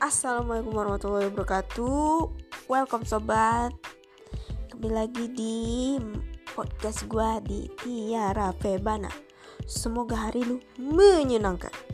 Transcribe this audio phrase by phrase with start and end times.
[0.00, 2.32] Assalamualaikum warahmatullahi wabarakatuh.
[2.72, 3.76] Welcome sobat.
[4.72, 5.56] Kembali lagi di
[6.56, 9.12] podcast gue di Tiara Febana.
[9.68, 11.89] Semoga hari lu menyenangkan.